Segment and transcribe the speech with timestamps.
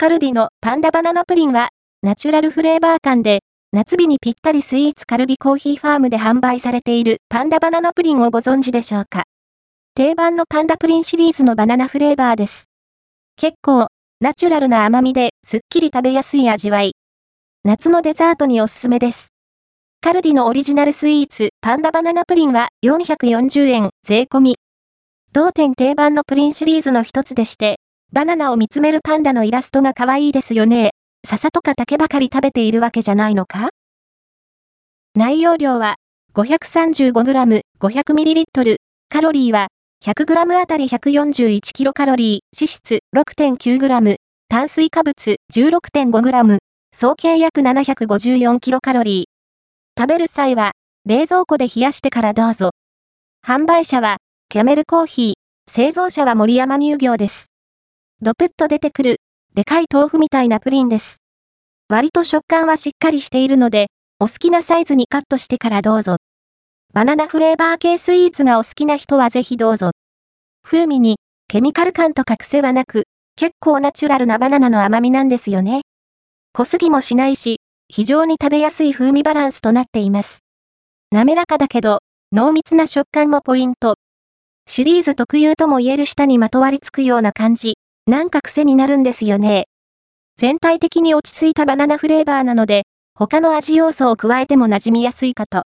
[0.00, 1.70] カルディのパンダバナナプリンは、
[2.04, 3.40] ナチュラルフレーバー感で、
[3.72, 9.24] 夏日にぴったりスイーツカルディコーヒーファームで販売されているパンダバナナプリンをご存知でしょうか？
[9.96, 12.66] 定番のパンダプリンシリーズのバナナフレーバーです。
[13.34, 13.88] 結構、
[14.20, 16.94] ナチュラルな甘みですっきり食べやすい味わい。
[17.64, 19.30] 夏のデザートにおすすめです。
[20.00, 24.58] カルディのオリジナルスイーツ、パンダバナナプリンは440円税込み。
[25.32, 27.80] 同店定番のプリンシリーズの一つでして、
[28.10, 30.90] バナナを見つめるパンダのイラストが可愛いですよね。
[31.26, 33.68] 笹とか竹ばかり食べているわけじゃないのか？
[35.14, 35.96] 内容量は
[36.34, 38.76] 535g、500ml、
[39.08, 39.68] カロリーは
[40.04, 44.16] 100g あたり 141kcal、脂質 6.9g、
[44.48, 46.58] 炭水化物 16.5g、
[46.92, 49.24] 総計約 754kcal。
[49.98, 50.72] 食べる際は、
[51.06, 52.70] 冷蔵庫で冷やしてからどうぞ。
[53.46, 54.16] 販売者は、
[54.48, 55.34] キャメルコーヒー、
[55.70, 57.46] 製造者は森山乳業です。
[58.20, 59.20] ドプッと出てくる、
[59.54, 61.18] でかい豆腐みたいなプリンです。
[61.88, 63.86] 割と食感はしっかりしているので、
[64.18, 66.16] お好きなサイズにカットしてからどうぞ。
[66.92, 69.92] バナナフレーバー系スイーツがお好きな人はぜひどうぞ。
[70.64, 73.04] 風味に、ケミカル感とか癖はなく、
[73.36, 75.82] 結構ナチュラルなバナナの甘みなんですよね。
[76.54, 80.40] 濃すぎもしないし、非常に食べやすい風味バランスとなっています。
[81.12, 82.00] 滑らかだけど、
[82.32, 83.94] 濃密な食感もポイント。
[84.66, 87.78] シリーズ特有とも言える舌にまとわりつくような感じ。
[88.08, 89.66] なんか癖になるんですよね。
[90.38, 95.64] 全体的に落ち着いたバナナフレーバーなので、他の味要素を加えても馴染みやすいかと。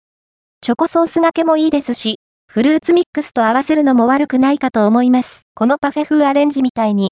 [0.60, 2.20] チョコソースがけもいいですし、
[2.52, 5.44] フルーツミックスと合わせるのも悪くないかと思います。
[5.54, 7.04] このパフェ風アレンジみたいに、